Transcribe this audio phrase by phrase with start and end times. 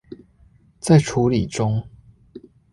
[0.79, 1.87] 在處理中